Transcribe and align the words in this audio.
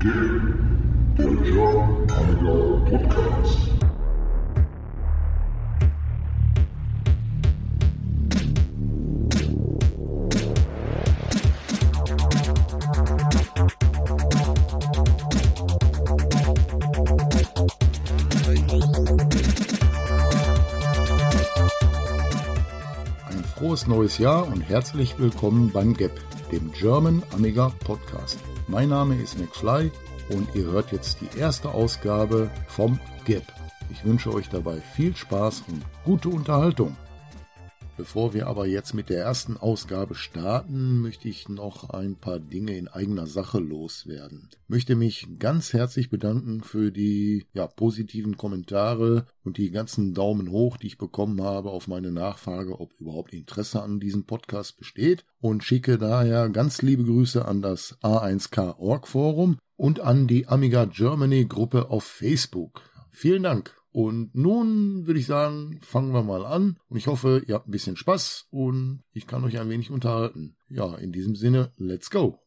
Game, 0.00 1.14
der 1.18 1.26
German 1.26 2.06
Amiga 2.12 2.88
Podcast. 2.88 3.58
Ein 23.26 23.44
frohes 23.56 23.88
neues 23.88 24.18
Jahr 24.18 24.46
und 24.46 24.60
herzlich 24.60 25.18
willkommen 25.18 25.72
beim 25.72 25.94
GAP, 25.94 26.12
dem 26.52 26.70
German 26.70 27.24
Amiga 27.32 27.72
Podcast. 27.80 28.38
Mein 28.70 28.90
Name 28.90 29.16
ist 29.16 29.38
McFly 29.38 29.90
und 30.28 30.54
ihr 30.54 30.64
hört 30.64 30.92
jetzt 30.92 31.22
die 31.22 31.38
erste 31.38 31.70
Ausgabe 31.70 32.50
vom 32.66 33.00
GAP. 33.24 33.42
Ich 33.90 34.04
wünsche 34.04 34.30
euch 34.34 34.50
dabei 34.50 34.82
viel 34.94 35.16
Spaß 35.16 35.64
und 35.68 35.82
gute 36.04 36.28
Unterhaltung. 36.28 36.94
Bevor 37.98 38.32
wir 38.32 38.46
aber 38.46 38.64
jetzt 38.68 38.94
mit 38.94 39.08
der 39.08 39.24
ersten 39.24 39.56
Ausgabe 39.56 40.14
starten, 40.14 41.00
möchte 41.00 41.28
ich 41.28 41.48
noch 41.48 41.90
ein 41.90 42.14
paar 42.14 42.38
Dinge 42.38 42.76
in 42.76 42.86
eigener 42.86 43.26
Sache 43.26 43.58
loswerden. 43.58 44.50
Möchte 44.68 44.94
mich 44.94 45.26
ganz 45.40 45.72
herzlich 45.72 46.08
bedanken 46.08 46.62
für 46.62 46.92
die 46.92 47.46
ja, 47.54 47.66
positiven 47.66 48.36
Kommentare 48.36 49.26
und 49.42 49.58
die 49.58 49.72
ganzen 49.72 50.14
Daumen 50.14 50.52
hoch, 50.52 50.76
die 50.76 50.86
ich 50.86 50.96
bekommen 50.96 51.42
habe 51.42 51.70
auf 51.70 51.88
meine 51.88 52.12
Nachfrage, 52.12 52.80
ob 52.80 52.92
überhaupt 53.00 53.32
Interesse 53.32 53.82
an 53.82 53.98
diesem 53.98 54.26
Podcast 54.26 54.78
besteht 54.78 55.24
und 55.40 55.64
schicke 55.64 55.98
daher 55.98 56.50
ganz 56.50 56.82
liebe 56.82 57.02
Grüße 57.02 57.44
an 57.44 57.62
das 57.62 57.98
A1K 58.00 58.78
Org 58.78 59.08
Forum 59.08 59.58
und 59.74 59.98
an 59.98 60.28
die 60.28 60.46
Amiga 60.46 60.84
Germany 60.84 61.46
Gruppe 61.46 61.90
auf 61.90 62.04
Facebook. 62.04 62.80
Vielen 63.10 63.42
Dank. 63.42 63.77
Und 63.90 64.34
nun 64.34 65.06
würde 65.06 65.20
ich 65.20 65.26
sagen, 65.26 65.78
fangen 65.82 66.12
wir 66.12 66.22
mal 66.22 66.44
an. 66.44 66.78
Und 66.88 66.96
ich 66.96 67.06
hoffe, 67.06 67.42
ihr 67.46 67.54
habt 67.54 67.68
ein 67.68 67.72
bisschen 67.72 67.96
Spaß 67.96 68.46
und 68.50 69.02
ich 69.12 69.26
kann 69.26 69.44
euch 69.44 69.58
ein 69.58 69.70
wenig 69.70 69.90
unterhalten. 69.90 70.56
Ja, 70.68 70.94
in 70.96 71.12
diesem 71.12 71.34
Sinne, 71.34 71.72
let's 71.76 72.10
go. 72.10 72.38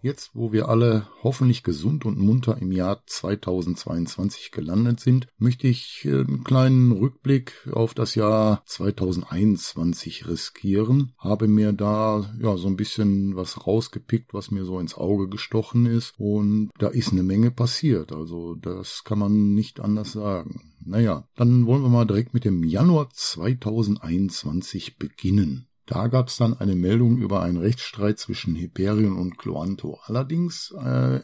Jetzt, 0.00 0.30
wo 0.34 0.52
wir 0.52 0.68
alle 0.68 1.08
hoffentlich 1.22 1.64
gesund 1.64 2.04
und 2.04 2.18
munter 2.18 2.58
im 2.58 2.70
Jahr 2.70 3.02
2022 3.06 4.52
gelandet 4.52 5.00
sind, 5.00 5.26
möchte 5.38 5.66
ich 5.66 6.02
einen 6.04 6.44
kleinen 6.44 6.92
Rückblick 6.92 7.68
auf 7.72 7.94
das 7.94 8.14
Jahr 8.14 8.62
2021 8.66 10.28
riskieren. 10.28 11.12
Habe 11.18 11.48
mir 11.48 11.72
da 11.72 12.32
ja 12.40 12.56
so 12.56 12.68
ein 12.68 12.76
bisschen 12.76 13.34
was 13.34 13.66
rausgepickt, 13.66 14.34
was 14.34 14.52
mir 14.52 14.64
so 14.64 14.78
ins 14.78 14.94
Auge 14.94 15.28
gestochen 15.28 15.86
ist 15.86 16.14
und 16.16 16.70
da 16.78 16.88
ist 16.88 17.12
eine 17.12 17.24
Menge 17.24 17.50
passiert. 17.50 18.12
Also 18.12 18.54
das 18.54 19.02
kann 19.04 19.18
man 19.18 19.54
nicht 19.54 19.80
anders 19.80 20.12
sagen. 20.12 20.74
Naja, 20.84 21.28
dann 21.34 21.66
wollen 21.66 21.82
wir 21.82 21.88
mal 21.88 22.06
direkt 22.06 22.34
mit 22.34 22.44
dem 22.44 22.62
Januar 22.62 23.10
2021 23.10 24.96
beginnen. 24.96 25.67
Da 25.88 26.08
gab 26.08 26.28
es 26.28 26.36
dann 26.36 26.52
eine 26.52 26.76
Meldung 26.76 27.16
über 27.16 27.40
einen 27.40 27.56
Rechtsstreit 27.56 28.18
zwischen 28.18 28.54
Hyperion 28.54 29.16
und 29.16 29.38
Cloanto. 29.38 29.98
Allerdings 30.04 30.74
äh, 30.78 31.20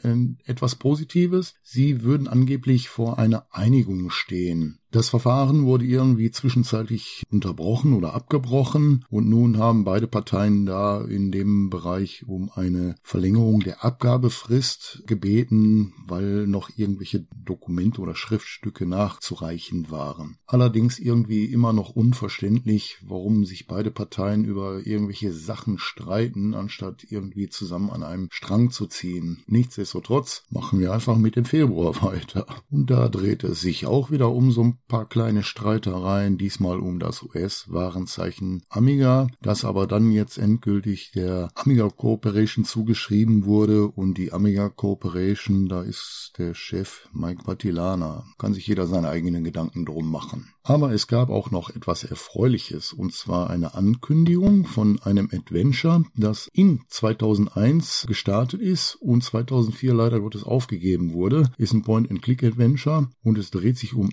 etwas 0.47 0.77
Positives. 0.77 1.55
Sie 1.63 2.03
würden 2.03 2.29
angeblich 2.29 2.89
vor 2.89 3.19
einer 3.19 3.47
Einigung 3.51 4.09
stehen. 4.09 4.79
Das 4.95 5.09
Verfahren 5.09 5.65
wurde 5.65 5.85
irgendwie 5.85 6.31
zwischenzeitlich 6.31 7.25
unterbrochen 7.29 7.95
oder 7.95 8.15
abgebrochen 8.15 9.05
und 9.11 9.29
nun 9.29 9.59
haben 9.59 9.83
beide 9.83 10.07
Parteien 10.07 10.67
da 10.67 11.03
in 11.03 11.33
dem 11.33 11.69
Bereich 11.69 12.23
um 12.29 12.49
eine 12.55 12.95
Verlängerung 13.03 13.59
der 13.59 13.85
Abgabefrist 13.85 15.03
gebeten, 15.09 15.95
weil 16.07 16.47
noch 16.47 16.71
irgendwelche 16.77 17.27
Dokumente 17.45 18.03
oder 18.03 18.15
Schriftstücke 18.15 18.87
nachzureichen 18.87 19.91
waren. 19.91 20.37
Allerdings 20.47 21.01
irgendwie 21.01 21.47
immer 21.47 21.73
noch 21.73 21.91
unverständlich, 21.91 22.99
warum 23.03 23.45
sich 23.45 23.67
beide 23.67 23.91
Parteien 23.91 24.45
über 24.45 24.87
irgendwelche 24.87 25.33
Sachen 25.33 25.79
streiten, 25.79 26.55
anstatt 26.55 27.03
irgendwie 27.03 27.49
zusammen 27.49 27.91
an 27.91 28.05
einem 28.05 28.29
Strang 28.31 28.71
zu 28.71 28.87
ziehen. 28.87 29.43
Nichtsdestotrotz 29.49 30.45
machen 30.51 30.79
wir 30.79 30.93
einfach 30.93 31.17
mit 31.17 31.35
dem 31.35 31.47
Februar 31.47 32.01
weiter. 32.05 32.47
Und 32.71 32.91
da 32.91 33.09
dreht 33.09 33.43
es 33.43 33.61
sich 33.61 33.87
auch 33.87 34.13
wieder 34.13 34.31
um 34.31 34.53
so 34.53 34.63
ein 34.63 34.79
paar 34.89 35.09
kleine 35.09 35.43
Streitereien, 35.43 36.39
diesmal 36.39 36.79
um 36.79 36.99
das 36.99 37.23
US-Warenzeichen 37.23 38.63
Amiga, 38.69 39.29
das 39.41 39.65
aber 39.65 39.87
dann 39.87 40.13
jetzt 40.13 40.39
endgültig 40.39 41.13
der 41.13 41.51
Amiga 41.55 41.89
Corporation 41.89 42.65
zugeschrieben 42.65 43.45
wurde 43.45 43.89
und 43.89 44.19
die 44.19 44.33
Amiga 44.33 44.69
Corporation, 44.69 45.69
da 45.69 45.83
ist 45.83 46.33
der 46.39 46.55
Chef 46.55 47.09
Mike 47.13 47.45
Patilana. 47.45 48.25
Kann 48.39 48.55
sich 48.55 48.67
jeder 48.67 48.87
seine 48.87 49.09
eigenen 49.09 49.45
Gedanken 49.45 49.85
drum 49.85 50.11
machen. 50.11 50.51
Aber 50.67 50.93
es 50.93 51.07
gab 51.07 51.29
auch 51.29 51.51
noch 51.51 51.69
etwas 51.69 52.05
Erfreuliches, 52.05 52.95
und 52.95 53.13
zwar 53.13 53.51
eine 53.51 53.75
Ankündigung 53.75 54.65
von 54.65 54.99
einem 55.03 55.29
Adventure, 55.31 56.05
das 56.17 56.49
in 56.55 56.81
2001 56.89 58.07
gestartet 58.09 58.63
ist 58.63 58.95
und 58.95 59.23
2004 59.23 59.93
leider 59.93 60.21
Gottes 60.21 60.43
aufgegeben 60.43 61.13
wurde. 61.13 61.51
Ist 61.59 61.75
ein 61.75 61.83
Point-and-Click-Adventure 61.83 63.09
und 63.23 63.37
es 63.37 63.51
dreht 63.51 63.77
sich 63.77 63.95
um 63.95 64.09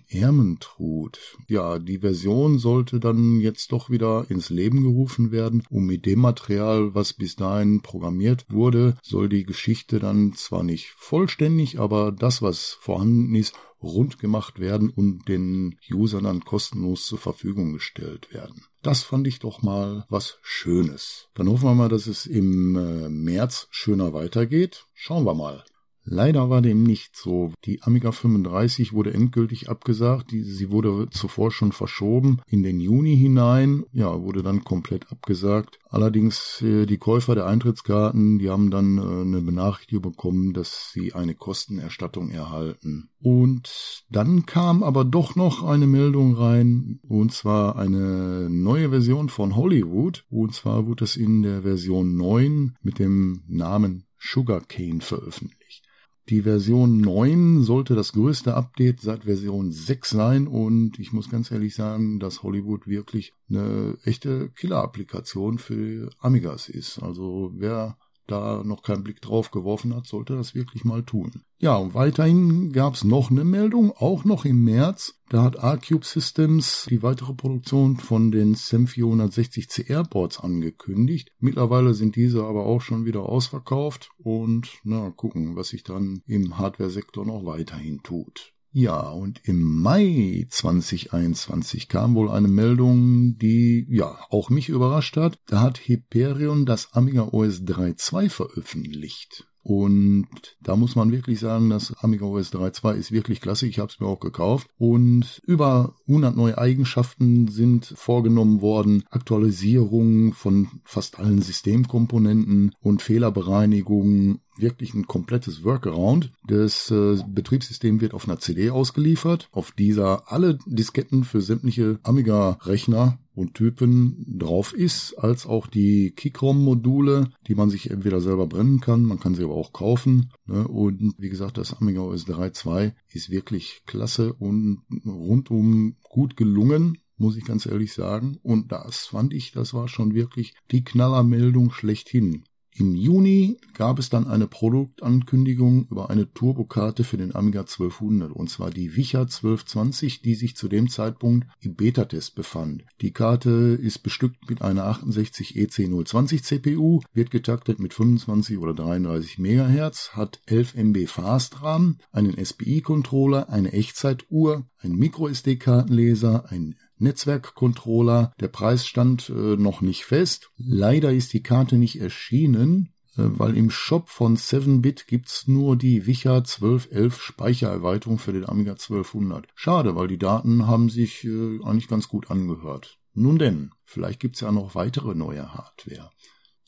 Ermentrud. 0.62 1.20
Ja, 1.48 1.80
die 1.80 2.00
Version 2.00 2.60
sollte 2.60 3.00
dann 3.00 3.40
jetzt 3.40 3.72
doch 3.72 3.90
wieder 3.90 4.26
ins 4.30 4.50
Leben 4.50 4.84
gerufen 4.84 5.32
werden 5.32 5.64
und 5.70 5.86
mit 5.86 6.06
dem 6.06 6.20
Material, 6.20 6.94
was 6.94 7.14
bis 7.14 7.36
dahin 7.36 7.82
programmiert 7.82 8.46
wurde, 8.50 8.98
soll 9.02 9.30
die 9.30 9.44
Geschichte 9.44 10.00
dann 10.00 10.34
zwar 10.34 10.64
nicht 10.64 10.90
vollständig, 10.98 11.80
aber 11.80 12.12
das, 12.12 12.42
was 12.42 12.78
vorhanden 12.80 13.36
ist, 13.36 13.56
rund 13.82 14.20
gemacht 14.20 14.60
werden 14.60 14.92
und 14.92 15.28
den 15.28 15.76
Usern 15.92 16.26
dann 16.26 16.46
kostenlos 16.46 17.08
zur 17.08 17.18
Verfügung 17.18 17.74
gestellt 17.74 18.32
werden. 18.32 18.66
Das 18.84 19.02
fand 19.02 19.26
ich 19.26 19.40
doch 19.40 19.64
mal 19.64 20.06
was 20.08 20.38
Schönes. 20.44 21.30
Dann 21.34 21.50
hoffen 21.50 21.66
wir 21.66 21.76
mal, 21.76 21.90
dass 21.90 22.06
es 22.06 22.28
im 22.28 22.76
äh, 22.76 23.10
März 23.10 23.68
schöner 23.72 24.14
weitergeht. 24.14 24.86
Schauen 24.94 25.26
wir 25.26 25.34
mal. 25.34 25.64
Leider 26.04 26.50
war 26.50 26.62
dem 26.62 26.84
nicht 26.84 27.16
so. 27.16 27.54
Die 27.66 27.84
Amiga 27.84 28.12
35 28.12 28.94
wurde 28.94 29.14
endgültig 29.14 29.70
abgesagt. 29.70 30.32
Sie 30.32 30.72
wurde 30.72 31.08
zuvor 31.12 31.52
schon 31.52 31.72
verschoben 31.72 32.42
in 32.48 32.64
den 32.64 32.80
Juni 32.80 33.16
hinein. 33.16 33.84
Ja, 33.92 34.22
wurde 34.22 34.42
dann 34.42 34.64
komplett 34.64 35.12
abgesagt. 35.12 35.80
Allerdings 35.90 36.62
äh, 36.62 36.86
die 36.86 36.98
Käufer 36.98 37.36
der 37.36 37.46
Eintrittskarten, 37.46 38.40
die 38.40 38.50
haben 38.50 38.72
dann 38.72 38.98
äh, 38.98 39.02
eine 39.02 39.42
Benachrichtigung 39.42 40.12
bekommen, 40.12 40.54
dass 40.54 40.92
sie 40.92 41.14
eine 41.14 41.36
Kostenerstattung 41.36 42.30
erhalten. 42.30 43.10
Und 43.22 44.04
dann 44.10 44.46
kam 44.46 44.84
aber 44.84 45.06
doch 45.06 45.36
noch 45.36 45.64
eine 45.64 45.86
Meldung 45.86 46.36
rein, 46.36 47.00
und 47.08 47.32
zwar 47.32 47.76
eine 47.76 48.50
neue 48.50 48.90
Version 48.90 49.30
von 49.30 49.56
Hollywood. 49.56 50.26
Und 50.30 50.56
zwar 50.56 50.88
wurde 50.88 51.04
es 51.04 51.16
in 51.16 51.44
der 51.44 51.62
Version 51.62 52.16
9 52.16 52.76
mit 52.82 52.98
dem 52.98 53.44
Namen 53.48 54.06
Sugarcane 54.18 55.02
veröffentlicht. 55.02 55.91
Die 56.30 56.44
Version 56.44 57.02
9 57.02 57.64
sollte 57.64 57.96
das 57.96 58.14
größte 58.14 58.54
Update 58.54 59.02
seit 59.02 59.24
Version 59.24 59.72
6 59.72 60.10
sein 60.10 60.48
und 60.48 61.00
ich 61.00 61.12
muss 61.14 61.30
ganz 61.30 61.52
ehrlich 61.52 61.76
sagen, 61.76 62.20
dass 62.20 62.44
Hollywood 62.44 62.88
wirklich 62.88 63.34
eine 63.50 63.98
echte 64.04 64.50
Killer-Applikation 64.50 65.58
für 65.58 66.10
Amigas 66.20 66.70
ist. 66.70 67.00
Also 67.00 67.52
wer 67.56 67.98
da 68.28 68.64
noch 68.64 68.84
keinen 68.84 69.04
Blick 69.04 69.22
drauf 69.22 69.52
geworfen 69.52 69.96
hat, 69.96 70.08
sollte 70.08 70.36
das 70.36 70.56
wirklich 70.56 70.86
mal 70.86 71.04
tun. 71.04 71.44
Ja, 71.60 71.78
und 71.78 71.94
weiterhin 71.94 72.72
gab 72.72 72.96
es 72.96 73.04
noch 73.04 73.30
eine 73.30 73.44
Meldung, 73.44 73.92
auch 73.92 74.26
noch 74.26 74.46
im 74.46 74.64
März. 74.64 75.16
Da 75.30 75.44
hat 75.44 75.56
R-Cube 75.56 76.06
Systems 76.06 76.88
die 76.90 77.04
weitere 77.04 77.34
Produktion 77.34 77.98
von 77.98 78.32
den 78.32 78.56
SEM 78.56 78.88
460 78.88 79.68
CR 79.68 80.04
Boards 80.04 80.40
angekündigt. 80.40 81.32
Mittlerweile 81.40 81.94
sind 81.94 82.16
diese 82.16 82.44
aber 82.44 82.66
auch 82.66 82.82
schon 82.82 83.06
wieder 83.06 83.24
ausverkauft 83.24 84.10
und 84.18 84.70
na, 84.84 85.12
gucken, 85.12 85.56
was 85.56 85.70
sich 85.70 85.84
dann 85.84 86.22
im 86.26 86.58
Hardware-Sektor 86.58 87.26
noch 87.26 87.46
weiterhin 87.46 88.02
tut. 88.02 88.54
Ja, 88.74 89.10
und 89.10 89.42
im 89.44 89.62
Mai 89.62 90.48
2021 90.50 91.90
kam 91.90 92.16
wohl 92.16 92.30
eine 92.30 92.48
Meldung, 92.48 93.38
die 93.38 93.86
ja 93.90 94.18
auch 94.30 94.50
mich 94.50 94.70
überrascht 94.70 95.18
hat. 95.18 95.40
Da 95.48 95.60
hat 95.60 95.80
Hyperion 95.80 96.66
das 96.66 96.94
Amiga 96.94 97.24
OS 97.32 97.64
3.2 97.64 98.30
veröffentlicht. 98.30 99.51
Und 99.64 100.28
da 100.62 100.76
muss 100.76 100.96
man 100.96 101.12
wirklich 101.12 101.40
sagen, 101.40 101.70
das 101.70 101.94
Amiga 102.02 102.26
OS 102.26 102.52
3.2 102.52 102.94
ist 102.94 103.12
wirklich 103.12 103.42
klasse. 103.42 103.68
Ich 103.68 103.80
habe 103.80 103.90
es 103.92 104.00
mir 104.00 104.08
auch 104.08 104.20
gekauft. 104.20 104.68
Und 104.78 105.42
über 105.46 105.96
100 106.08 106.36
neue 106.36 106.58
Eigenschaften 106.58 107.48
sind 107.48 107.94
vorgenommen 107.96 108.62
worden. 108.62 109.04
Aktualisierung 109.12 110.34
von 110.34 110.68
fast 110.84 111.20
allen 111.20 111.42
Systemkomponenten 111.42 112.74
und 112.82 113.02
Fehlerbereinigung 113.02 114.40
wirklich 114.58 114.94
ein 114.94 115.08
komplettes 115.08 115.64
Workaround. 115.64 116.32
Das 116.46 116.92
äh, 116.92 117.18
Betriebssystem 117.28 118.02
wird 118.02 118.14
auf 118.14 118.28
einer 118.28 118.40
CD 118.40 118.70
ausgeliefert, 118.70 119.50
auf 119.52 119.72
dieser 119.72 120.32
alle 120.32 120.58
Disketten 120.66 121.24
für 121.24 121.42
sämtliche 121.42 122.00
Amiga-Rechner 122.04 123.18
und 123.34 123.54
Typen 123.54 124.26
drauf 124.40 124.74
ist, 124.74 125.14
als 125.16 125.46
auch 125.46 125.68
die 125.68 126.12
Keychrom-Module, 126.12 127.30
die 127.48 127.56
man 127.56 127.70
sich 127.70 127.90
entweder 127.90 128.22
selber 128.22 128.48
brennen 128.48 128.82
kann, 128.82 129.04
man 129.04 129.20
kann 129.20 129.36
sie 129.36 129.44
aber 129.44 129.56
auch 129.56 129.74
kaufen. 129.74 130.32
Ne? 130.46 130.68
Und 130.68 131.14
wie 131.18 131.30
gesagt, 131.30 131.58
das 131.58 131.74
Amiga 131.74 132.02
OS 132.02 132.28
3.2 132.28 132.94
ist 133.10 133.30
wirklich 133.30 133.84
klasse 133.86 134.34
und 134.34 134.82
rundum 135.06 135.96
gut 136.04 136.36
gelungen 136.36 136.98
muss 137.22 137.38
ich 137.38 137.46
ganz 137.46 137.68
ehrlich 137.68 137.94
sagen. 137.94 138.40
Und 138.42 138.72
das 138.72 139.06
fand 139.06 139.34
ich, 139.34 139.52
das 139.52 139.76
war 139.76 139.88
schon 139.88 140.16
wirklich 140.16 140.56
die 140.72 140.84
Knallermeldung 140.84 141.72
schlechthin. 141.72 142.44
Im 142.74 142.96
Juni 142.96 143.58
gab 143.74 144.00
es 144.00 144.10
dann 144.10 144.28
eine 144.28 144.48
Produktankündigung 144.48 145.88
über 145.90 146.10
eine 146.10 146.32
Turbokarte 146.34 147.04
für 147.04 147.18
den 147.18 147.36
Amiga 147.36 147.62
1200 147.62 148.32
und 148.32 148.50
zwar 148.50 148.72
die 148.72 148.96
Wicha 148.96 149.22
1220, 149.22 150.22
die 150.22 150.36
sich 150.36 150.56
zu 150.56 150.70
dem 150.70 150.90
Zeitpunkt 150.90 151.48
im 151.60 151.76
Beta-Test 151.76 152.34
befand. 152.36 152.86
Die 153.02 153.12
Karte 153.12 153.78
ist 153.82 154.00
bestückt 154.04 154.50
mit 154.50 154.62
einer 154.62 154.86
68 154.86 155.56
EC020 155.56 156.44
CPU, 156.44 157.02
wird 157.14 157.30
getaktet 157.30 157.80
mit 157.80 157.94
25 157.94 158.58
oder 158.58 158.74
33 158.74 159.38
MHz, 159.38 160.12
hat 160.14 160.42
11 160.46 160.76
MB 160.76 161.08
Fast-RAM, 161.08 161.98
einen 162.12 162.44
SPI-Controller, 162.44 163.50
eine 163.50 163.74
Echtzeituhr, 163.74 164.66
ein 164.78 164.94
MicroSD-Kartenleser, 164.94 166.50
ein 166.50 166.76
Netzwerkcontroller. 167.02 168.34
Der 168.40 168.48
Preis 168.48 168.88
stand 168.88 169.30
äh, 169.30 169.58
noch 169.58 169.82
nicht 169.82 170.06
fest. 170.06 170.52
Leider 170.58 171.12
ist 171.12 171.34
die 171.34 171.44
Karte 171.44 171.78
nicht 171.78 172.00
erschienen, 172.00 172.94
äh, 173.18 173.24
weil 173.24 173.58
im 173.58 173.70
Shop 173.70 174.10
von 174.10 174.38
7-Bit 174.38 175.08
gibt's 175.08 175.48
nur 175.48 175.76
die 175.76 176.06
Wicha 176.06 176.38
1211 176.38 177.22
Speichererweiterung 177.22 178.20
für 178.20 178.34
den 178.34 178.48
Amiga 178.48 178.72
1200. 178.72 179.48
Schade, 179.56 179.96
weil 179.96 180.08
die 180.08 180.20
Daten 180.20 180.68
haben 180.68 180.90
sich 180.90 181.24
äh, 181.26 181.60
eigentlich 181.64 181.88
ganz 181.88 182.08
gut 182.08 182.32
angehört. 182.32 183.00
Nun 183.14 183.38
denn, 183.38 183.72
vielleicht 183.84 184.20
gibt's 184.20 184.40
ja 184.40 184.52
noch 184.52 184.76
weitere 184.76 185.16
neue 185.16 185.54
Hardware. 185.54 186.12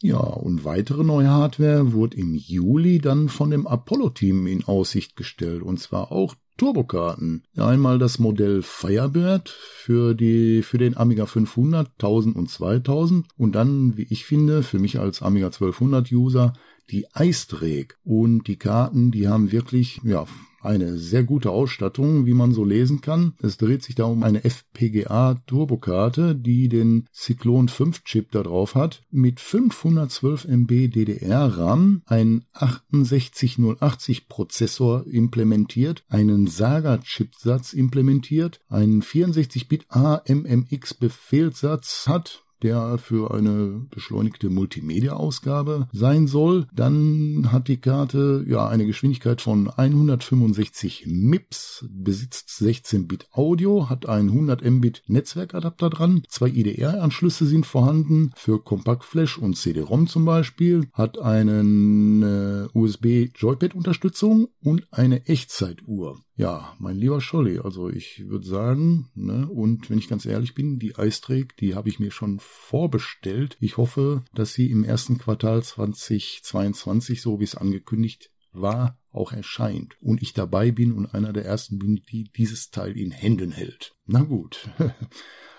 Ja, 0.02 0.18
und 0.18 0.66
weitere 0.66 1.06
neue 1.06 1.30
Hardware 1.30 1.94
wurde 1.94 2.18
im 2.18 2.36
Juli 2.36 3.00
dann 3.00 3.30
von 3.30 3.52
dem 3.52 3.66
Apollo-Team 3.66 4.48
in 4.48 4.66
Aussicht 4.66 5.16
gestellt, 5.16 5.62
und 5.64 5.80
zwar 5.80 6.12
auch 6.12 6.36
Turbokarten. 6.58 7.44
Einmal 7.58 8.00
das 8.00 8.20
Modell 8.20 8.62
Firebird 8.62 9.50
für 9.50 10.14
die, 10.14 10.62
für 10.62 10.78
den 10.78 10.96
Amiga 10.96 11.26
500, 11.26 11.90
1000 11.94 12.36
und 12.36 12.50
2000 12.50 13.28
und 13.38 13.54
dann, 13.54 13.98
wie 13.98 14.08
ich 14.10 14.26
finde, 14.26 14.64
für 14.64 14.80
mich 14.80 15.00
als 15.00 15.22
Amiga 15.22 15.48
1200 15.48 16.12
User 16.12 16.54
die 16.90 17.08
Eisträg. 17.14 17.98
Und 18.04 18.48
die 18.48 18.58
Karten, 18.58 19.12
die 19.12 19.28
haben 19.28 19.52
wirklich, 19.52 20.02
ja, 20.04 20.26
eine 20.66 20.98
sehr 20.98 21.24
gute 21.24 21.52
Ausstattung, 21.52 22.26
wie 22.26 22.34
man 22.34 22.54
so 22.54 22.64
lesen 22.64 23.02
kann. 23.02 23.34
Es 23.42 23.58
dreht 23.58 23.84
sich 23.84 23.96
da 23.96 24.06
um 24.06 24.24
eine 24.24 24.44
FPGA 24.44 25.36
Turbokarte, 25.46 26.36
die 26.36 26.70
den 26.70 27.08
Cyclone 27.14 27.68
5 27.68 28.04
Chip 28.04 28.32
da 28.32 28.44
drauf 28.44 28.76
hat, 28.76 29.04
mit 29.12 29.40
512 29.40 30.46
MB 30.46 30.88
DDR-RAM, 30.90 32.02
ein 32.06 32.46
68080 32.54 34.28
Prozessor 34.28 35.06
implementiert, 35.08 36.04
einen 36.10 36.48
Saga-Chipsatz 36.48 37.74
implementiert, 37.74 38.60
einen 38.70 39.02
64-Bit 39.02 39.86
AMMX 39.90 40.94
Befehlssatz 40.94 42.06
hat, 42.08 42.43
der 42.64 42.98
für 42.98 43.34
eine 43.34 43.86
beschleunigte 43.90 44.50
Multimedia-Ausgabe 44.50 45.88
sein 45.92 46.28
soll. 46.28 46.68
Dann 46.74 47.50
hat 47.52 47.68
die 47.68 47.78
Karte 47.78 48.46
ja 48.48 48.68
eine 48.68 48.86
Geschwindigkeit 48.86 49.42
von 49.42 49.70
165 49.70 51.06
MIPS, 51.08 51.86
besitzt 51.90 52.50
16-Bit 52.50 53.28
Audio, 53.34 53.90
hat 53.90 54.08
einen 54.08 54.30
100 54.30 54.64
Mbit 54.64 55.04
Netzwerkadapter 55.08 55.90
dran, 55.90 56.24
zwei 56.30 56.50
IDR-Anschlüsse 56.50 57.46
sind 57.46 57.66
vorhanden 57.66 58.32
für 58.36 58.64
Kompaktflash 58.64 59.38
und 59.38 59.58
CD-ROM 59.58 60.08
zum 60.08 60.26
Beispiel, 60.26 60.88
hat 60.94 61.20
einen 61.20 62.24
äh, 62.24 62.68
USB 62.74 63.30
Joypad-Unterstützung 63.36 64.48
und 64.62 64.88
eine 64.92 65.26
Echtzeituhr. 65.26 66.20
Ja, 66.36 66.76
mein 66.80 66.98
lieber 66.98 67.22
Scholli, 67.22 67.60
also 67.60 67.90
ich 67.90 68.28
würde 68.28 68.48
sagen, 68.48 69.10
ne, 69.14 69.48
und 69.48 69.90
wenn 69.90 70.00
ich 70.00 70.08
ganz 70.08 70.26
ehrlich 70.26 70.56
bin, 70.56 70.80
die 70.80 70.96
Eisträg, 70.96 71.56
die 71.58 71.76
habe 71.76 71.90
ich 71.90 72.00
mir 72.00 72.10
schon 72.10 72.40
vorbestellt. 72.40 73.56
Ich 73.60 73.78
hoffe, 73.78 74.24
dass 74.34 74.54
sie 74.54 74.72
im 74.72 74.84
ersten 74.84 75.20
Quartal 75.20 75.62
2022, 75.62 77.22
so 77.22 77.40
wie 77.40 77.44
es 77.44 77.56
angekündigt 77.56 78.32
war, 78.52 78.98
auch 79.12 79.32
erscheint 79.32 79.96
und 80.02 80.24
ich 80.24 80.34
dabei 80.34 80.72
bin 80.72 80.92
und 80.94 81.14
einer 81.14 81.34
der 81.34 81.46
ersten 81.46 81.78
bin, 81.78 82.02
die 82.10 82.32
dieses 82.36 82.72
Teil 82.72 82.98
in 82.98 83.12
Händen 83.12 83.52
hält. 83.52 83.96
Na 84.06 84.22
gut. 84.22 84.70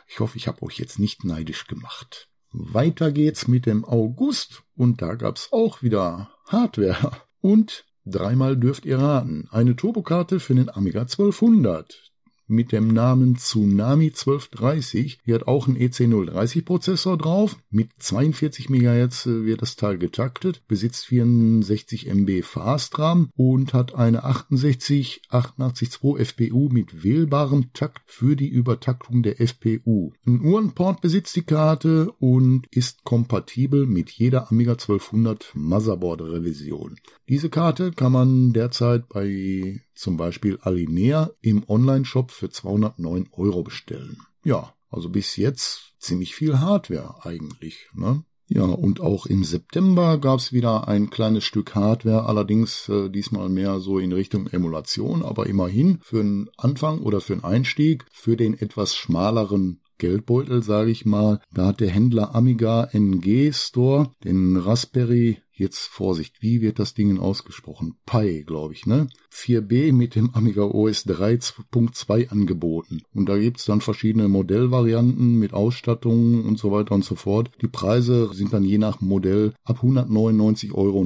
Ich 0.06 0.20
hoffe, 0.20 0.37
ich 0.37 0.49
habe 0.49 0.62
euch 0.62 0.79
jetzt 0.79 0.99
nicht 0.99 1.25
neidisch 1.25 1.67
gemacht. 1.67 2.29
Weiter 2.53 3.11
geht's 3.11 3.49
mit 3.49 3.65
dem 3.65 3.87
August 3.87 4.62
und 4.77 5.00
da 5.00 5.15
gab's 5.15 5.49
auch 5.50 5.82
wieder 5.82 6.31
Hardware 6.47 7.12
und 7.41 7.87
Dreimal 8.06 8.56
dürft 8.56 8.85
ihr 8.85 8.99
raten. 8.99 9.49
Eine 9.51 9.77
Turbokarte 9.77 10.39
für 10.39 10.55
den 10.55 10.69
Amiga 10.69 11.03
1200 11.03 12.13
mit 12.46 12.73
dem 12.73 12.88
Namen 12.88 13.37
Tsunami 13.37 14.06
1230. 14.06 15.20
Hier 15.25 15.37
hat 15.37 15.46
auch 15.46 15.67
ein 15.67 15.76
EC030 15.76 16.64
Prozessor 16.64 17.17
drauf. 17.17 17.56
Mit 17.70 17.91
42 17.99 18.69
MHz 18.69 19.26
äh, 19.26 19.44
wird 19.44 19.62
das 19.62 19.76
Teil 19.76 19.99
getaktet, 19.99 20.62
besitzt 20.69 21.06
64 21.06 22.08
MB 22.08 22.43
Fastram 22.43 23.31
und 23.35 23.73
hat 23.73 23.94
eine 23.94 24.25
68 24.25 25.23
882 25.29 25.94
FPU 26.26 26.69
mit 26.69 27.02
wählbarem 27.05 27.73
Takt 27.73 28.11
für 28.11 28.37
die 28.37 28.49
Übertaktung 28.49 29.23
der 29.23 29.41
FPU. 29.41 30.12
Ein 30.26 30.41
Uhrenport 30.41 31.00
besitzt 31.00 31.37
die 31.37 31.43
Karte 31.43 32.11
und 32.19 32.67
ist 32.70 33.05
kompatibel 33.05 33.87
mit 33.87 34.11
jeder 34.11 34.50
Amiga 34.50 34.73
1200 34.73 35.52
Motherboard 35.55 36.23
Revision. 36.23 36.96
Diese 37.29 37.50
Karte 37.50 37.93
kann 37.93 38.12
man 38.12 38.52
derzeit 38.52 39.08
bei 39.08 39.81
zum 39.94 40.17
Beispiel 40.17 40.58
Alinea 40.62 41.31
im 41.41 41.69
Online-Shop 41.69 42.31
für 42.31 42.50
209 42.50 43.29
Euro 43.32 43.62
bestellen. 43.62 44.19
Ja, 44.44 44.75
also 44.91 45.08
bis 45.08 45.37
jetzt 45.37 45.94
ziemlich 45.99 46.35
viel 46.35 46.61
Hardware 46.61 47.25
eigentlich. 47.25 47.88
Ne? 47.94 48.25
Ja, 48.49 48.64
und 48.64 49.00
auch 49.00 49.26
im 49.26 49.43
September 49.43 50.19
gab's 50.19 50.52
wieder 50.52 50.87
ein 50.87 51.08
kleines 51.08 51.44
Stück 51.44 51.75
Hardware, 51.75 52.26
allerdings 52.26 52.88
äh, 52.91 53.08
diesmal 53.08 53.49
mehr 53.49 53.81
so 53.81 53.99
in 53.99 54.12
Richtung 54.12 54.49
Emulation, 54.49 55.23
aber 55.23 55.46
immerhin 55.46 55.99
für 56.02 56.20
einen 56.20 56.50
Anfang 56.58 57.00
oder 57.00 57.20
für 57.20 57.32
einen 57.32 57.44
Einstieg, 57.44 58.05
für 58.12 58.37
den 58.37 58.58
etwas 58.58 58.94
schmaleren 58.94 59.81
Geldbeutel, 59.99 60.62
sage 60.62 60.91
ich 60.91 61.05
mal. 61.05 61.41
Da 61.52 61.67
hat 61.67 61.81
der 61.81 61.91
Händler 61.91 62.35
Amiga 62.35 62.88
NG 62.93 63.53
Store 63.53 64.10
den 64.24 64.56
Raspberry 64.56 65.39
Jetzt 65.56 65.86
Vorsicht, 65.86 66.43
wie 66.43 66.60
wird 66.63 66.81
das 66.81 66.94
Ding 66.94 67.17
ausgesprochen? 67.20 67.94
Pi, 68.06 68.43
glaube 68.43 68.74
ich, 68.74 68.86
ne? 68.86 69.06
4B 69.32 69.93
mit 69.93 70.17
dem 70.17 70.34
Amiga 70.34 70.63
OS 70.63 71.06
3.2 71.06 72.31
angeboten. 72.31 73.03
Und 73.15 73.29
da 73.29 73.39
gibt's 73.39 73.65
dann 73.65 73.81
verschiedene 73.81 74.27
Modellvarianten 74.27 75.39
mit 75.39 75.53
Ausstattung 75.53 76.44
und 76.44 76.58
so 76.58 76.72
weiter 76.72 76.96
und 76.96 77.05
so 77.05 77.15
fort. 77.15 77.53
Die 77.63 77.69
Preise 77.69 78.34
sind 78.34 78.53
dann 78.53 78.65
je 78.65 78.79
nach 78.79 79.01
Modell 79.01 79.55
ab 79.63 79.84
199,90 79.84 80.72
Euro 80.74 81.03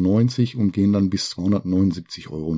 und 0.62 0.72
gehen 0.72 0.94
dann 0.94 1.10
bis 1.10 1.30
279,90 1.32 2.30
Euro 2.30 2.56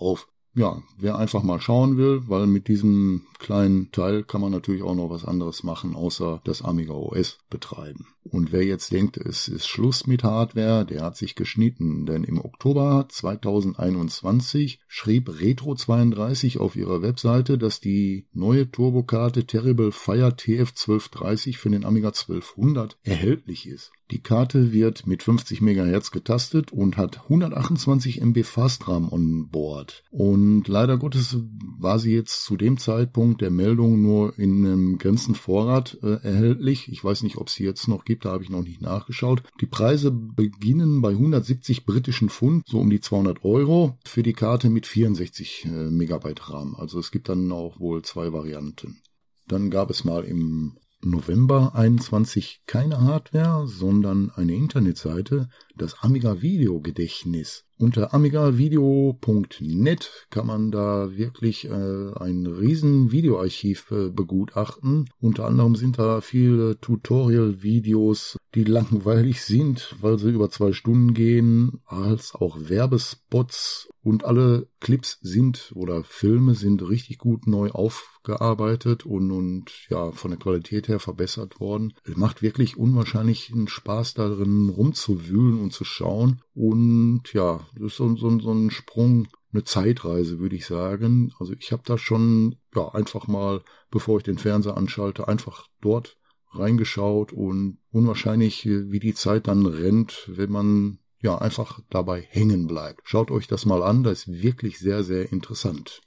rauf 0.00 0.28
ja, 0.54 0.82
wer 0.98 1.16
einfach 1.16 1.42
mal 1.42 1.60
schauen 1.60 1.96
will, 1.96 2.22
weil 2.26 2.46
mit 2.46 2.68
diesem 2.68 3.22
kleinen 3.38 3.92
Teil 3.92 4.24
kann 4.24 4.40
man 4.40 4.50
natürlich 4.50 4.82
auch 4.82 4.94
noch 4.94 5.10
was 5.10 5.24
anderes 5.24 5.62
machen, 5.62 5.94
außer 5.94 6.40
das 6.44 6.62
Amiga 6.62 6.94
OS 6.94 7.38
betreiben. 7.50 8.06
Und 8.22 8.52
wer 8.52 8.64
jetzt 8.64 8.92
denkt, 8.92 9.16
es 9.16 9.48
ist 9.48 9.66
Schluss 9.66 10.06
mit 10.06 10.24
Hardware, 10.24 10.84
der 10.84 11.02
hat 11.02 11.16
sich 11.16 11.34
geschnitten, 11.34 12.06
denn 12.06 12.24
im 12.24 12.38
Oktober 12.38 13.06
2021 13.08 14.80
schrieb 14.86 15.30
Retro32 15.30 16.58
auf 16.58 16.76
ihrer 16.76 17.02
Webseite, 17.02 17.58
dass 17.58 17.80
die 17.80 18.26
neue 18.32 18.70
Turbokarte 18.70 19.46
Terrible 19.46 19.92
Fire 19.92 20.28
TF1230 20.28 21.56
für 21.56 21.70
den 21.70 21.84
Amiga 21.84 22.08
1200 22.08 22.98
erhältlich 23.02 23.66
ist. 23.66 23.90
Die 24.10 24.20
Karte 24.20 24.72
wird 24.72 25.06
mit 25.06 25.22
50 25.22 25.60
MHz 25.60 26.10
getastet 26.10 26.72
und 26.72 26.96
hat 26.96 27.22
128 27.24 28.20
MB 28.20 28.42
Fastram 28.44 29.08
on 29.10 29.48
board. 29.50 30.02
Und 30.10 30.66
leider 30.66 30.98
Gottes 30.98 31.36
war 31.78 32.00
sie 32.00 32.12
jetzt 32.12 32.44
zu 32.44 32.56
dem 32.56 32.76
Zeitpunkt 32.76 33.40
der 33.40 33.50
Meldung 33.50 34.02
nur 34.02 34.36
in 34.36 34.66
einem 34.66 34.98
ganzen 34.98 35.36
Vorrat 35.36 35.98
äh, 36.02 36.16
erhältlich. 36.24 36.90
Ich 36.90 37.04
weiß 37.04 37.22
nicht, 37.22 37.36
ob 37.36 37.50
sie 37.50 37.62
jetzt 37.62 37.86
noch 37.86 38.04
gibt, 38.04 38.19
da 38.24 38.32
habe 38.32 38.44
ich 38.44 38.50
noch 38.50 38.62
nicht 38.62 38.80
nachgeschaut. 38.80 39.42
Die 39.60 39.66
Preise 39.66 40.10
beginnen 40.10 41.02
bei 41.02 41.10
170 41.10 41.86
britischen 41.86 42.28
Pfund, 42.28 42.66
so 42.66 42.78
um 42.78 42.90
die 42.90 43.00
200 43.00 43.44
Euro, 43.44 43.98
für 44.04 44.22
die 44.22 44.32
Karte 44.32 44.70
mit 44.70 44.86
64 44.86 45.66
äh, 45.66 45.68
Megabyte 45.68 46.50
RAM. 46.50 46.76
Also 46.76 46.98
es 46.98 47.10
gibt 47.10 47.28
dann 47.28 47.50
auch 47.52 47.80
wohl 47.80 48.02
zwei 48.02 48.32
Varianten. 48.32 49.00
Dann 49.46 49.70
gab 49.70 49.90
es 49.90 50.04
mal 50.04 50.24
im 50.24 50.76
November 51.02 51.74
21 51.74 52.62
keine 52.66 53.00
Hardware, 53.00 53.66
sondern 53.66 54.30
eine 54.36 54.54
Internetseite. 54.54 55.48
Das 55.80 56.02
Amiga 56.02 56.42
Video 56.42 56.80
Gedächtnis. 56.80 57.64
Unter 57.80 58.12
amigavideo.net 58.12 60.26
kann 60.28 60.46
man 60.46 60.70
da 60.70 61.16
wirklich 61.16 61.64
äh, 61.64 62.12
ein 62.14 62.44
riesen 62.44 63.10
Videoarchiv 63.10 63.90
äh, 63.90 64.10
begutachten. 64.10 65.08
Unter 65.18 65.46
anderem 65.46 65.76
sind 65.76 65.98
da 65.98 66.20
viele 66.20 66.78
Tutorial-Videos, 66.78 68.36
die 68.54 68.64
langweilig 68.64 69.42
sind, 69.42 69.96
weil 70.02 70.18
sie 70.18 70.28
über 70.28 70.50
zwei 70.50 70.72
Stunden 70.72 71.14
gehen, 71.14 71.80
als 71.86 72.34
auch 72.34 72.68
Werbespots 72.68 73.88
und 74.02 74.26
alle 74.26 74.68
Clips 74.80 75.18
sind 75.22 75.72
oder 75.74 76.04
Filme 76.04 76.54
sind 76.54 76.86
richtig 76.86 77.16
gut 77.16 77.46
neu 77.46 77.70
aufgearbeitet 77.70 79.06
und, 79.06 79.30
und 79.30 79.70
ja, 79.88 80.12
von 80.12 80.30
der 80.30 80.40
Qualität 80.40 80.88
her 80.88 81.00
verbessert 81.00 81.60
worden. 81.60 81.94
Es 82.04 82.16
macht 82.16 82.42
wirklich 82.42 82.76
unwahrscheinlichen 82.76 83.68
Spaß 83.68 84.14
darin 84.14 84.68
rumzuwühlen 84.68 85.60
und 85.60 85.69
zu 85.70 85.84
schauen. 85.84 86.42
Und 86.54 87.32
ja, 87.32 87.66
das 87.74 87.92
ist 87.92 87.96
so, 87.96 88.16
so, 88.16 88.38
so 88.38 88.52
ein 88.52 88.70
Sprung, 88.70 89.28
eine 89.52 89.64
Zeitreise, 89.64 90.38
würde 90.38 90.56
ich 90.56 90.66
sagen. 90.66 91.32
Also 91.38 91.54
ich 91.58 91.72
habe 91.72 91.82
da 91.84 91.98
schon 91.98 92.56
ja 92.74 92.88
einfach 92.88 93.26
mal, 93.26 93.62
bevor 93.90 94.18
ich 94.18 94.24
den 94.24 94.38
Fernseher 94.38 94.76
anschalte, 94.76 95.28
einfach 95.28 95.66
dort 95.80 96.16
reingeschaut 96.52 97.32
und 97.32 97.78
unwahrscheinlich, 97.90 98.66
wie 98.66 98.98
die 98.98 99.14
Zeit 99.14 99.46
dann 99.46 99.66
rennt, 99.66 100.30
wenn 100.32 100.50
man 100.50 100.98
ja 101.22 101.38
einfach 101.38 101.80
dabei 101.90 102.22
hängen 102.22 102.66
bleibt. 102.66 103.02
Schaut 103.04 103.30
euch 103.30 103.46
das 103.46 103.66
mal 103.66 103.82
an, 103.82 104.02
das 104.02 104.26
ist 104.26 104.42
wirklich 104.42 104.78
sehr, 104.78 105.04
sehr 105.04 105.30
interessant. 105.32 106.00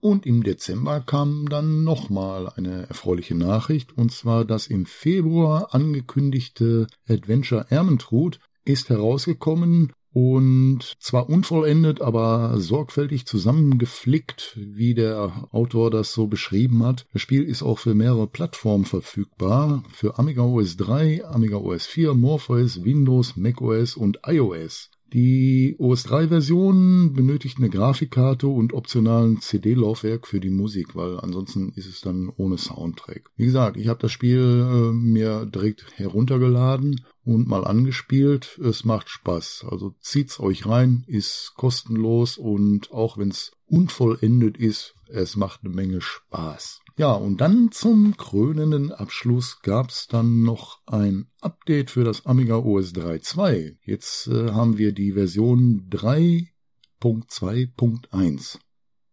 Und 0.00 0.24
im 0.24 0.42
Dezember 0.42 1.00
kam 1.00 1.48
dann 1.48 1.84
nochmal 1.84 2.48
eine 2.48 2.88
erfreuliche 2.88 3.34
Nachricht, 3.34 3.96
und 3.96 4.12
zwar 4.12 4.46
das 4.46 4.66
im 4.66 4.86
Februar 4.86 5.74
angekündigte 5.74 6.86
Adventure 7.06 7.66
Ermentrud 7.68 8.40
ist 8.70 8.90
herausgekommen 8.90 9.92
und 10.12 10.96
zwar 10.98 11.28
unvollendet, 11.28 12.00
aber 12.00 12.58
sorgfältig 12.58 13.26
zusammengeflickt, 13.26 14.56
wie 14.56 14.94
der 14.94 15.48
Autor 15.52 15.90
das 15.90 16.12
so 16.12 16.26
beschrieben 16.26 16.84
hat. 16.84 17.06
Das 17.12 17.22
Spiel 17.22 17.44
ist 17.44 17.62
auch 17.62 17.78
für 17.78 17.94
mehrere 17.94 18.26
Plattformen 18.26 18.84
verfügbar, 18.84 19.84
für 19.92 20.18
Amiga 20.18 20.42
OS 20.42 20.76
3, 20.76 21.24
Amiga 21.24 21.58
OS 21.58 21.86
4, 21.86 22.14
MorphOS, 22.14 22.84
Windows, 22.84 23.36
macOS 23.36 23.96
und 23.96 24.18
iOS. 24.26 24.90
Die 25.12 25.74
OS 25.78 26.06
3-Version 26.06 27.14
benötigt 27.14 27.58
eine 27.58 27.68
Grafikkarte 27.68 28.46
und 28.46 28.72
optionalen 28.72 29.40
CD-Laufwerk 29.40 30.26
für 30.28 30.38
die 30.38 30.50
Musik, 30.50 30.94
weil 30.94 31.18
ansonsten 31.18 31.72
ist 31.74 31.86
es 31.86 32.00
dann 32.00 32.32
ohne 32.36 32.58
Soundtrack. 32.58 33.30
Wie 33.36 33.46
gesagt, 33.46 33.76
ich 33.76 33.88
habe 33.88 33.98
das 34.00 34.12
Spiel 34.12 34.38
äh, 34.38 34.92
mir 34.92 35.46
direkt 35.46 35.86
heruntergeladen 35.96 37.04
und 37.24 37.48
mal 37.48 37.64
angespielt. 37.64 38.58
Es 38.62 38.84
macht 38.84 39.08
Spaß. 39.08 39.66
Also 39.68 39.94
zieht's 40.00 40.38
euch 40.38 40.66
rein, 40.66 41.04
ist 41.08 41.54
kostenlos 41.56 42.38
und 42.38 42.92
auch 42.92 43.18
wenn's 43.18 43.52
unvollendet 43.66 44.56
ist, 44.58 44.94
es 45.08 45.36
macht 45.36 45.60
eine 45.64 45.74
Menge 45.74 46.00
Spaß. 46.00 46.80
Ja, 47.00 47.14
und 47.14 47.40
dann 47.40 47.72
zum 47.72 48.16
krönenden 48.18 48.92
Abschluss 48.92 49.62
gab's 49.62 50.06
dann 50.06 50.42
noch 50.42 50.80
ein 50.84 51.30
Update 51.40 51.90
für 51.90 52.04
das 52.04 52.26
Amiga 52.26 52.56
OS 52.56 52.92
3.2. 52.92 53.78
Jetzt 53.86 54.26
äh, 54.26 54.50
haben 54.50 54.76
wir 54.76 54.92
die 54.92 55.12
Version 55.12 55.88
3.2.1. 55.88 58.58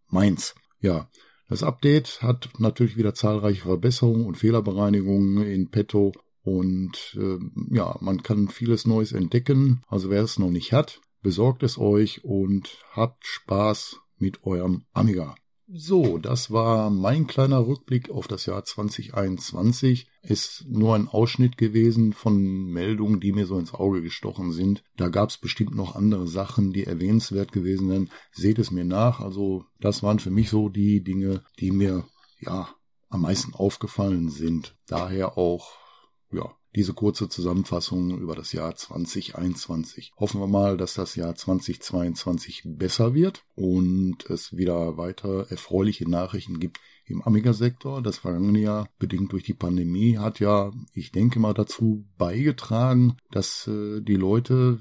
Meins. 0.09 0.53
Ja, 0.81 1.09
das 1.47 1.63
Update 1.63 2.21
hat 2.21 2.49
natürlich 2.57 2.97
wieder 2.97 3.13
zahlreiche 3.13 3.61
Verbesserungen 3.61 4.25
und 4.25 4.35
Fehlerbereinigungen 4.35 5.47
in 5.47 5.69
petto 5.69 6.11
und 6.43 7.17
äh, 7.17 7.37
ja, 7.73 7.95
man 8.01 8.21
kann 8.21 8.49
vieles 8.49 8.85
Neues 8.85 9.13
entdecken. 9.13 9.81
Also 9.87 10.09
wer 10.09 10.23
es 10.23 10.37
noch 10.37 10.51
nicht 10.51 10.73
hat, 10.73 10.99
besorgt 11.21 11.63
es 11.63 11.77
euch 11.77 12.25
und 12.25 12.83
habt 12.91 13.25
Spaß 13.25 14.01
mit 14.17 14.43
eurem 14.43 14.83
Amiga. 14.91 15.35
So, 15.69 16.17
das 16.17 16.49
war 16.49 16.89
mein 16.89 17.27
kleiner 17.27 17.67
Rückblick 17.67 18.09
auf 18.09 18.29
das 18.29 18.45
Jahr 18.45 18.63
2021. 18.63 20.07
Ist 20.21 20.65
nur 20.65 20.95
ein 20.95 21.09
Ausschnitt 21.09 21.57
gewesen 21.57 22.13
von 22.13 22.71
Meldungen, 22.71 23.19
die 23.19 23.33
mir 23.33 23.45
so 23.45 23.59
ins 23.59 23.73
Auge 23.73 24.01
gestochen 24.01 24.53
sind. 24.53 24.81
Da 24.95 25.09
gab 25.09 25.29
es 25.29 25.37
bestimmt 25.37 25.75
noch 25.75 25.93
andere 25.93 26.25
Sachen, 26.25 26.71
die 26.71 26.85
erwähnenswert 26.85 27.51
gewesen 27.51 27.89
sind. 27.89 28.11
Seht 28.31 28.59
es 28.59 28.71
mir 28.71 28.85
nach. 28.85 29.19
Also 29.19 29.65
das 29.81 30.03
waren 30.03 30.19
für 30.19 30.31
mich 30.31 30.49
so 30.49 30.69
die 30.69 31.03
Dinge, 31.03 31.43
die 31.59 31.71
mir 31.71 32.05
ja 32.39 32.69
am 33.09 33.23
meisten 33.23 33.53
aufgefallen 33.53 34.29
sind. 34.29 34.77
Daher 34.87 35.37
auch 35.37 35.73
ja 36.31 36.49
diese 36.77 36.93
kurze 36.93 37.27
Zusammenfassung 37.27 38.19
über 38.19 38.35
das 38.35 38.53
Jahr 38.53 38.75
2021. 38.75 40.13
Hoffen 40.17 40.39
wir 40.39 40.47
mal, 40.47 40.77
dass 40.77 40.93
das 40.93 41.15
Jahr 41.15 41.33
2022 41.33 42.63
besser 42.65 43.15
wird 43.15 43.43
und 43.55 44.29
es 44.29 44.55
wieder 44.55 44.95
weiter 44.95 45.47
erfreuliche 45.49 46.07
Nachrichten 46.07 46.59
gibt 46.59 46.79
im 47.05 47.23
Amiga-Sektor. 47.23 48.03
Das 48.03 48.19
vergangene 48.19 48.59
Jahr, 48.59 48.89
bedingt 48.99 49.31
durch 49.31 49.43
die 49.43 49.55
Pandemie, 49.55 50.19
hat 50.19 50.39
ja, 50.39 50.71
ich 50.93 51.11
denke 51.11 51.39
mal, 51.39 51.55
dazu 51.55 52.05
beigetragen, 52.17 53.17
dass 53.31 53.67
äh, 53.67 54.01
die 54.01 54.15
Leute 54.15 54.79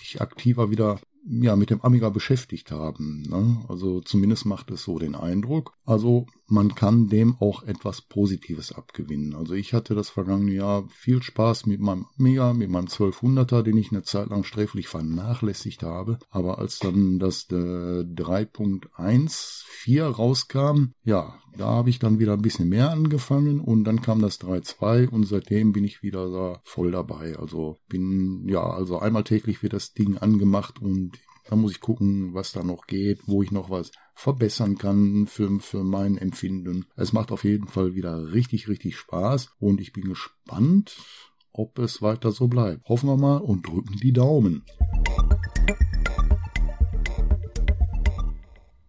sich 0.00 0.20
aktiver 0.20 0.70
wieder 0.70 1.00
ja, 1.28 1.56
mit 1.56 1.70
dem 1.70 1.82
Amiga 1.82 2.10
beschäftigt 2.10 2.70
haben. 2.70 3.22
Ne? 3.22 3.64
Also 3.68 4.00
zumindest 4.00 4.46
macht 4.46 4.70
es 4.70 4.84
so 4.84 4.98
den 4.98 5.14
Eindruck. 5.14 5.72
Also 5.84 6.26
man 6.46 6.74
kann 6.74 7.08
dem 7.08 7.36
auch 7.40 7.62
etwas 7.64 8.02
Positives 8.02 8.72
abgewinnen. 8.72 9.34
Also 9.34 9.54
ich 9.54 9.74
hatte 9.74 9.94
das 9.94 10.10
vergangene 10.10 10.52
Jahr 10.52 10.88
viel 10.88 11.22
Spaß 11.22 11.66
mit 11.66 11.80
meinem 11.80 12.06
Amiga, 12.18 12.52
mit 12.52 12.70
meinem 12.70 12.86
1200er, 12.86 13.62
den 13.62 13.76
ich 13.76 13.90
eine 13.90 14.02
Zeit 14.02 14.28
lang 14.28 14.44
sträflich 14.44 14.88
vernachlässigt 14.88 15.82
habe. 15.82 16.18
Aber 16.30 16.58
als 16.58 16.78
dann 16.78 17.18
das 17.18 17.46
äh, 17.50 17.54
3.14 17.54 20.02
rauskam, 20.02 20.92
ja, 21.02 21.40
da 21.56 21.66
habe 21.66 21.90
ich 21.90 21.98
dann 21.98 22.18
wieder 22.18 22.34
ein 22.34 22.42
bisschen 22.42 22.68
mehr 22.68 22.90
angefangen 22.90 23.60
und 23.60 23.84
dann 23.84 24.02
kam 24.02 24.20
das 24.20 24.40
3.2 24.40 25.08
und 25.08 25.24
seitdem 25.24 25.72
bin 25.72 25.84
ich 25.84 26.02
wieder 26.02 26.30
da 26.30 26.60
voll 26.64 26.90
dabei. 26.90 27.36
Also 27.36 27.78
bin, 27.88 28.46
ja, 28.48 28.62
also 28.62 28.98
einmal 28.98 29.24
täglich 29.24 29.62
wird 29.62 29.72
das 29.72 29.92
Ding 29.92 30.18
angemacht 30.18 30.80
und 30.80 31.18
da 31.48 31.56
muss 31.56 31.72
ich 31.72 31.80
gucken, 31.80 32.34
was 32.34 32.52
da 32.52 32.62
noch 32.62 32.86
geht, 32.86 33.20
wo 33.26 33.42
ich 33.42 33.52
noch 33.52 33.70
was 33.70 33.92
verbessern 34.14 34.78
kann 34.78 35.26
für, 35.26 35.60
für 35.60 35.84
mein 35.84 36.18
Empfinden. 36.18 36.86
Es 36.96 37.12
macht 37.12 37.30
auf 37.30 37.44
jeden 37.44 37.68
Fall 37.68 37.94
wieder 37.94 38.32
richtig, 38.32 38.68
richtig 38.68 38.96
Spaß 38.96 39.54
und 39.58 39.80
ich 39.80 39.92
bin 39.92 40.04
gespannt, 40.04 40.96
ob 41.52 41.78
es 41.78 42.02
weiter 42.02 42.32
so 42.32 42.48
bleibt. 42.48 42.88
Hoffen 42.88 43.08
wir 43.08 43.16
mal 43.16 43.38
und 43.38 43.66
drücken 43.66 43.96
die 44.02 44.12
Daumen. 44.12 44.64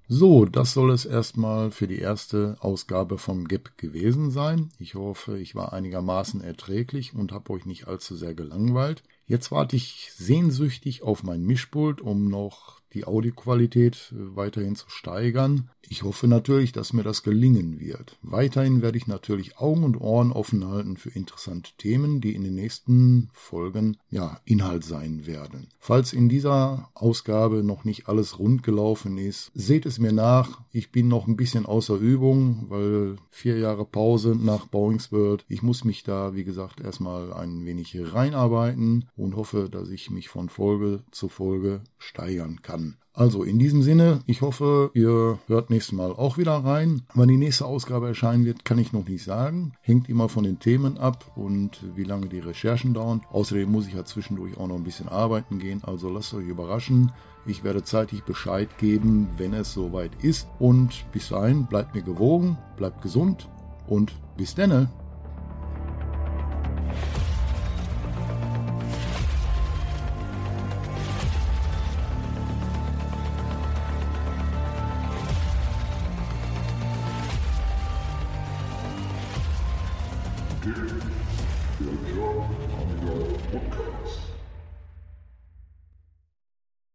So, 0.10 0.46
das 0.46 0.72
soll 0.74 0.92
es 0.92 1.04
erstmal 1.04 1.70
für 1.70 1.88
die 1.88 2.00
erste 2.00 2.56
Ausgabe 2.62 3.18
vom 3.18 3.46
GEP 3.46 3.78
gewesen 3.78 4.32
sein. 4.32 4.70
Ich 4.80 4.96
hoffe, 4.96 5.38
ich 5.38 5.54
war 5.54 5.74
einigermaßen 5.74 6.40
erträglich 6.40 7.14
und 7.14 7.34
habe 7.34 7.52
euch 7.52 7.66
nicht 7.66 7.88
allzu 7.88 8.16
sehr 8.16 8.34
gelangweilt. 8.34 9.04
Jetzt 9.28 9.52
warte 9.52 9.76
ich 9.76 10.10
sehnsüchtig 10.16 11.04
auf 11.04 11.22
mein 11.22 11.44
Mischpult, 11.44 12.00
um 12.00 12.30
noch 12.30 12.78
die 12.94 13.06
Audioqualität 13.06 14.14
äh, 14.14 14.36
weiterhin 14.36 14.76
zu 14.76 14.90
steigern. 14.90 15.70
Ich 15.90 16.04
hoffe 16.04 16.28
natürlich, 16.28 16.74
dass 16.74 16.92
mir 16.92 17.04
das 17.04 17.24
gelingen 17.24 17.80
wird. 17.80 18.18
Weiterhin 18.22 18.82
werde 18.82 18.98
ich 18.98 19.08
natürlich 19.08 19.58
Augen 19.58 19.86
und 19.86 20.02
Ohren 20.02 20.34
offen 20.34 20.68
halten 20.68 20.98
für 20.98 21.10
interessante 21.10 21.72
Themen, 21.78 22.20
die 22.20 22.36
in 22.36 22.44
den 22.44 22.56
nächsten 22.56 23.30
Folgen 23.32 23.98
ja 24.10 24.42
Inhalt 24.44 24.84
sein 24.84 25.26
werden. 25.26 25.68
Falls 25.80 26.12
in 26.12 26.28
dieser 26.28 26.90
Ausgabe 26.94 27.64
noch 27.64 27.86
nicht 27.86 28.10
alles 28.10 28.38
rund 28.38 28.64
gelaufen 28.64 29.18
ist, 29.18 29.52
seht 29.54 29.86
es 29.86 29.98
mir 29.98 30.12
nach. 30.12 30.62
Ich 30.74 30.92
bin 30.92 31.08
noch 31.08 31.26
ein 31.28 31.38
bisschen 31.38 31.66
außer 31.66 31.96
Übung, 31.96 32.66
weil 32.68 33.16
vier 33.30 33.58
Jahre 33.58 33.86
Pause 33.86 34.36
nach 34.36 34.68
Bowings 34.68 35.14
World. 35.14 35.46
Ich 35.48 35.62
muss 35.64 35.86
mich 35.86 36.04
da, 36.04 36.36
wie 36.36 36.44
gesagt, 36.44 36.82
erstmal 36.82 37.32
ein 37.32 37.66
wenig 37.66 37.98
reinarbeiten 37.98 39.06
und 39.18 39.36
hoffe, 39.36 39.70
dass 39.70 39.90
ich 39.90 40.10
mich 40.10 40.30
von 40.30 40.50
Folge 40.50 41.04
zu 41.12 41.28
Folge 41.28 41.82
steigern 41.98 42.62
kann. 42.62 42.98
Also 43.14 43.42
in 43.42 43.58
diesem 43.58 43.82
Sinne, 43.82 44.20
ich 44.28 44.42
hoffe, 44.42 44.92
ihr 44.94 45.40
hört 45.48 45.72
nächstes 45.72 45.94
Mal 45.94 46.12
auch 46.12 46.38
wieder 46.38 46.54
rein. 46.54 47.02
Wann 47.16 47.28
die 47.28 47.38
nächste 47.38 47.66
Ausgabe 47.66 48.08
erscheinen 48.08 48.46
wird, 48.46 48.64
kann 48.64 48.78
ich 48.78 48.94
noch 48.94 49.08
nicht 49.08 49.24
sagen. 49.24 49.74
Hängt 49.82 50.08
immer 50.08 50.30
von 50.30 50.44
den 50.44 50.60
Themen 50.60 51.00
ab 51.00 51.32
und 51.36 51.84
wie 51.96 52.04
lange 52.04 52.28
die 52.28 52.38
Recherchen 52.38 52.94
dauern. 52.94 53.24
Außerdem 53.32 53.72
muss 53.72 53.88
ich 53.88 53.96
ja 53.96 54.06
zwischendurch 54.06 54.58
auch 54.58 54.68
noch 54.68 54.76
ein 54.76 54.84
bisschen 54.84 55.10
arbeiten 55.10 55.58
gehen, 55.58 55.84
also 55.84 56.12
lasst 56.12 56.36
euch 56.36 56.48
überraschen. 56.48 57.12
Ich 57.48 57.64
werde 57.64 57.84
zeitig 57.84 58.24
Bescheid 58.24 58.78
geben, 58.78 59.30
wenn 59.38 59.54
es 59.54 59.74
soweit 59.74 60.12
ist. 60.22 60.48
Und 60.60 61.06
bis 61.12 61.30
dahin, 61.30 61.66
bleibt 61.66 61.96
mir 61.96 62.04
gewogen, 62.04 62.58
bleibt 62.76 63.02
gesund 63.02 63.50
und 63.88 64.14
bis 64.36 64.54
denne. 64.54 64.92